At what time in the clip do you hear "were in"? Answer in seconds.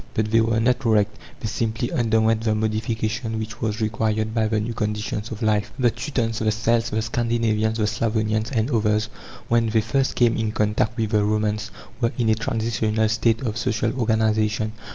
12.01-12.29